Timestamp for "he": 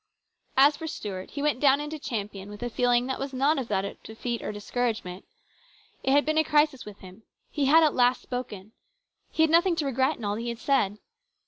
1.29-1.43, 7.51-7.65, 9.29-9.43, 10.37-10.49